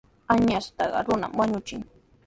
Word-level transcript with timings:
Añastaqa 0.33 0.99
runami 1.05 1.35
wañuchin. 1.39 1.81